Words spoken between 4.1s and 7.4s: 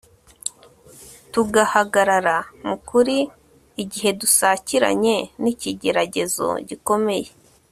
dusakiranye n'ikigeragezo gikomeye